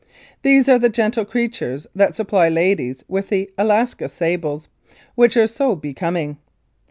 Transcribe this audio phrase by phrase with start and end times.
[0.41, 4.67] These are the gentle creatures that supply ladies with the "Alaska sables"
[5.13, 6.39] which are so becoming.